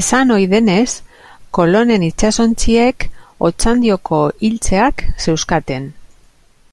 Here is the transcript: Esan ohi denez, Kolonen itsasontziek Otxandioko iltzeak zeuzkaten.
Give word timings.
Esan 0.00 0.30
ohi 0.34 0.46
denez, 0.52 0.90
Kolonen 1.58 2.06
itsasontziek 2.10 3.08
Otxandioko 3.50 4.24
iltzeak 4.52 5.08
zeuzkaten. 5.28 5.96